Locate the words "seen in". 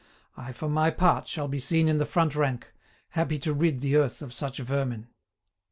1.59-1.99